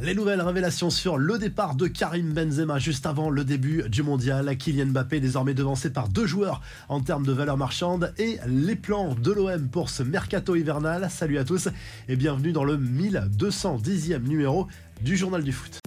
[0.00, 4.56] Les nouvelles révélations sur le départ de Karim Benzema juste avant le début du mondial.
[4.56, 9.16] Kylian Mbappé désormais devancé par deux joueurs en termes de valeur marchande et les plans
[9.16, 11.08] de l'OM pour ce mercato hivernal.
[11.10, 11.68] Salut à tous
[12.08, 14.68] et bienvenue dans le 1210e numéro
[15.00, 15.80] du Journal du Foot.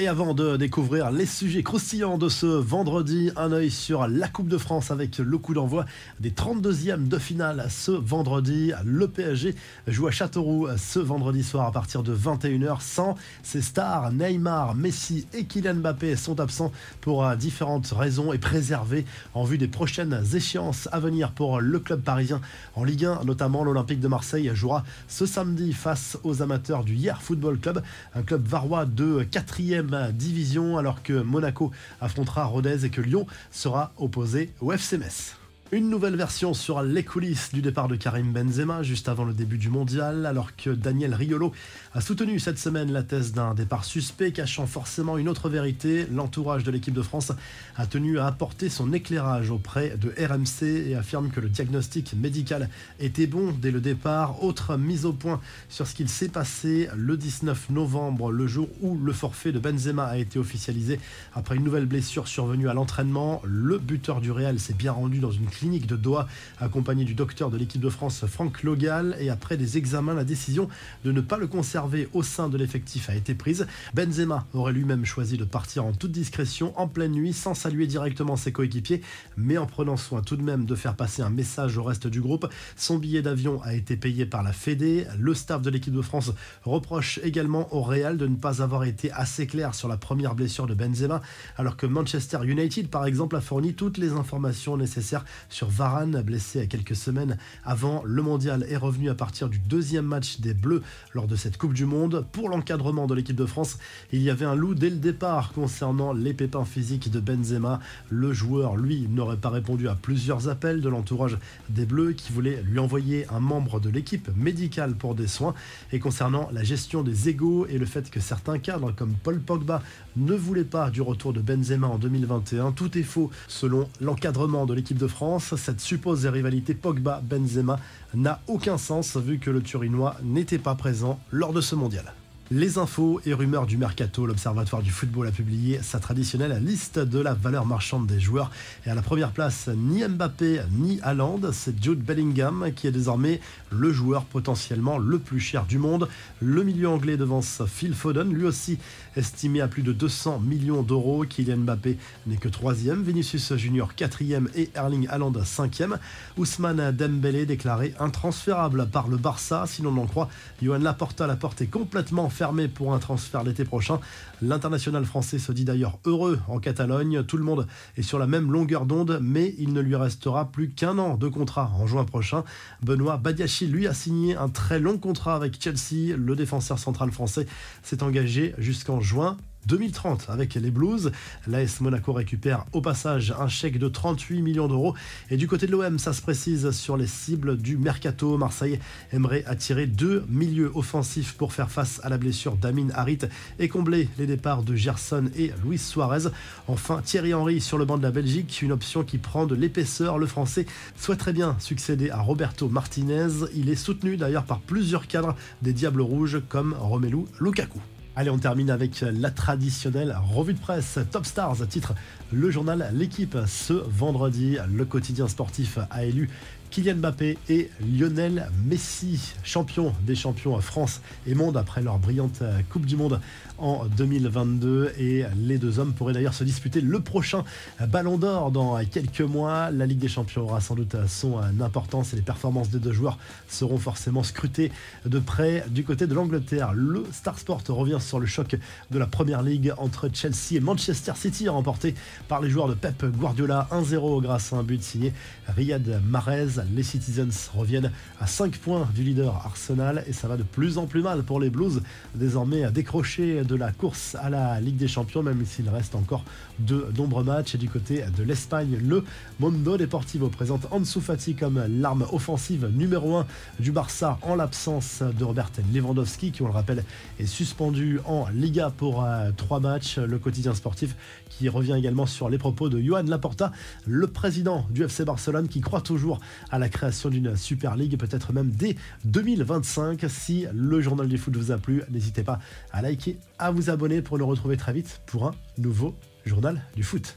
[0.00, 4.48] Et avant de découvrir les sujets croustillants de ce vendredi, un œil sur la Coupe
[4.48, 5.84] de France avec le coup d'envoi
[6.20, 8.72] des 32e de finale ce vendredi.
[8.82, 9.54] Le PSG
[9.86, 14.10] joue à Châteauroux ce vendredi soir à partir de 21h sans ses stars.
[14.10, 19.04] Neymar, Messi et Kylian Mbappé sont absents pour différentes raisons et préservés
[19.34, 22.40] en vue des prochaines échéances à venir pour le club parisien.
[22.74, 27.20] En Ligue 1, notamment l'Olympique de Marseille jouera ce samedi face aux amateurs du Hier
[27.20, 27.82] Football Club,
[28.14, 33.92] un club varois de 4e division alors que Monaco affrontera Rodez et que Lyon sera
[33.96, 35.39] opposé au FC Metz.
[35.72, 39.56] Une nouvelle version sur les coulisses du départ de Karim Benzema juste avant le début
[39.56, 41.52] du mondial, alors que Daniel Riolo
[41.94, 46.08] a soutenu cette semaine la thèse d'un départ suspect cachant forcément une autre vérité.
[46.12, 47.30] L'entourage de l'équipe de France
[47.76, 52.68] a tenu à apporter son éclairage auprès de RMC et affirme que le diagnostic médical
[52.98, 54.42] était bon dès le départ.
[54.42, 58.98] Autre mise au point sur ce qu'il s'est passé le 19 novembre, le jour où
[58.98, 60.98] le forfait de Benzema a été officialisé
[61.32, 63.40] après une nouvelle blessure survenue à l'entraînement.
[63.44, 66.26] Le buteur du Real s'est bien rendu dans une clinique de Doha,
[66.58, 69.14] accompagné du docteur de l'équipe de France Franck Logal.
[69.20, 70.70] Et après des examens, la décision
[71.04, 73.66] de ne pas le conserver au sein de l'effectif a été prise.
[73.92, 78.36] Benzema aurait lui-même choisi de partir en toute discrétion en pleine nuit sans saluer directement
[78.36, 79.02] ses coéquipiers,
[79.36, 82.22] mais en prenant soin tout de même de faire passer un message au reste du
[82.22, 82.48] groupe.
[82.76, 85.04] Son billet d'avion a été payé par la Fédé.
[85.18, 86.32] Le staff de l'équipe de France
[86.64, 90.66] reproche également au Real de ne pas avoir été assez clair sur la première blessure
[90.66, 91.20] de Benzema,
[91.58, 96.60] alors que Manchester United, par exemple, a fourni toutes les informations nécessaires sur Varane, blessé
[96.60, 100.82] à quelques semaines avant le mondial, est revenu à partir du deuxième match des Bleus
[101.12, 102.24] lors de cette Coupe du Monde.
[102.32, 103.78] Pour l'encadrement de l'équipe de France,
[104.12, 107.80] il y avait un loup dès le départ concernant les pépins physiques de Benzema.
[108.08, 111.36] Le joueur, lui, n'aurait pas répondu à plusieurs appels de l'entourage
[111.68, 115.54] des Bleus qui voulaient lui envoyer un membre de l'équipe médicale pour des soins.
[115.92, 119.82] Et concernant la gestion des égaux et le fait que certains cadres comme Paul Pogba
[120.16, 124.74] ne voulaient pas du retour de Benzema en 2021, tout est faux selon l'encadrement de
[124.74, 127.78] l'équipe de France cette supposée rivalité Pogba-Benzema
[128.14, 132.12] n'a aucun sens vu que le Turinois n'était pas présent lors de ce mondial.
[132.52, 137.20] Les infos et rumeurs du mercato, l'Observatoire du football a publié sa traditionnelle liste de
[137.20, 138.50] la valeur marchande des joueurs.
[138.84, 143.40] Et à la première place, ni Mbappé ni Haaland, c'est Jude Bellingham qui est désormais
[143.70, 146.08] le joueur potentiellement le plus cher du monde.
[146.40, 148.78] Le milieu anglais devance Phil Foden, lui aussi
[149.14, 151.24] estimé à plus de 200 millions d'euros.
[151.24, 156.00] Kylian Mbappé n'est que troisième, Vinicius Junior quatrième et Erling Haaland cinquième.
[156.36, 160.28] Ousmane Dembélé déclaré intransférable par le Barça, si l'on en croit.
[160.60, 164.00] Johan Laporta, la porte est complètement fermé pour un transfert l'été prochain.
[164.40, 167.22] L'international français se dit d'ailleurs heureux en Catalogne.
[167.22, 167.66] Tout le monde
[167.98, 171.28] est sur la même longueur d'onde, mais il ne lui restera plus qu'un an de
[171.28, 172.42] contrat en juin prochain.
[172.82, 176.16] Benoît Badiachi lui a signé un très long contrat avec Chelsea.
[176.16, 177.44] Le défenseur central français
[177.82, 179.36] s'est engagé jusqu'en juin
[179.66, 181.12] 2030 avec les Blues.
[181.46, 184.94] L'AS Monaco récupère au passage un chèque de 38 millions d'euros.
[185.30, 188.36] Et du côté de l'OM, ça se précise sur les cibles du mercato.
[188.36, 188.78] Marseille
[189.12, 193.20] aimerait attirer deux milieux offensifs pour faire face à la blessure d'Amin Harit
[193.58, 196.28] et combler les départs de Gerson et Luis Suarez.
[196.68, 200.18] Enfin, Thierry Henry sur le banc de la Belgique, une option qui prend de l'épaisseur.
[200.18, 200.66] Le Français
[200.96, 203.28] souhaiterait bien succéder à Roberto Martinez.
[203.54, 207.80] Il est soutenu d'ailleurs par plusieurs cadres des Diables Rouges comme Romelu Lukaku.
[208.16, 211.94] Allez, on termine avec la traditionnelle revue de presse Top Stars, titre
[212.32, 213.38] le journal L'équipe.
[213.46, 216.28] Ce vendredi, le quotidien sportif a élu
[216.70, 222.86] Kylian Mbappé et Lionel Messi, champions des champions France et monde après leur brillante Coupe
[222.86, 223.20] du Monde
[223.58, 224.92] en 2022.
[224.96, 227.44] Et les deux hommes pourraient d'ailleurs se disputer le prochain
[227.88, 229.72] Ballon d'Or dans quelques mois.
[229.72, 233.18] La Ligue des Champions aura sans doute son importance et les performances des deux joueurs
[233.48, 234.70] seront forcément scrutées
[235.04, 236.72] de près du côté de l'Angleterre.
[236.72, 238.56] Le Star Sport revient sur le choc
[238.90, 241.96] de la Première Ligue entre Chelsea et Manchester City remporté
[242.28, 245.12] par les joueurs de Pep Guardiola 1-0 grâce à un but signé
[245.48, 247.90] Riyad Mahrez les Citizens reviennent
[248.20, 251.40] à 5 points du leader Arsenal et ça va de plus en plus mal pour
[251.40, 251.82] les Blues,
[252.14, 256.24] désormais à décrocher de la course à la Ligue des Champions, même s'il reste encore
[256.58, 257.54] de nombreux matchs.
[257.54, 259.04] Et du côté de l'Espagne, le
[259.38, 263.26] Mondo Deportivo présente Ansu Fati comme l'arme offensive numéro 1
[263.58, 266.84] du Barça en l'absence de Robert Lewandowski, qui, on le rappelle,
[267.18, 269.98] est suspendu en Liga pour 3 euh, matchs.
[269.98, 270.96] Le quotidien sportif
[271.28, 273.52] qui revient également sur les propos de Johan Laporta,
[273.86, 276.20] le président du FC Barcelone, qui croit toujours
[276.50, 280.04] à la création d'une Super League, peut-être même dès 2025.
[280.08, 282.40] Si le journal du foot vous a plu, n'hésitez pas
[282.72, 285.94] à liker, à vous abonner pour nous retrouver très vite pour un nouveau
[286.24, 287.06] journal du foot.